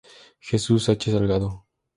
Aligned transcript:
Jesús 0.39 0.89
H. 0.89 1.11
Salgado. 1.11 1.67